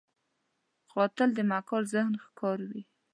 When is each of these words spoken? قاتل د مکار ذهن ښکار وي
قاتل 0.91 1.29
د 1.35 1.39
مکار 1.51 1.83
ذهن 1.93 2.13
ښکار 2.23 2.59
وي 2.69 2.81